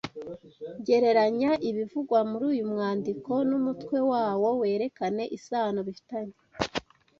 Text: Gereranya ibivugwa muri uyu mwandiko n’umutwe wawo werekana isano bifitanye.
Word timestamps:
Gereranya 0.87 1.51
ibivugwa 1.69 2.19
muri 2.29 2.43
uyu 2.51 2.63
mwandiko 2.71 3.31
n’umutwe 3.49 3.97
wawo 4.11 4.49
werekana 4.61 5.23
isano 5.37 5.79
bifitanye. 5.87 6.35